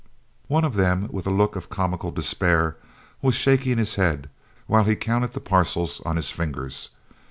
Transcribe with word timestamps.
One 0.47 0.63
of 0.65 0.77
them, 0.77 1.09
with 1.11 1.27
a 1.27 1.29
look 1.29 1.55
of 1.55 1.69
comical 1.69 2.09
despair, 2.09 2.75
was 3.21 3.35
shaking 3.35 3.77
his 3.77 3.93
head, 4.01 4.31
while 4.65 4.85
he 4.85 4.95
counted 4.95 5.33
the 5.33 5.39
parcels 5.39 6.01
on 6.03 6.15
his 6.15 6.31
fingers. 6.31 6.89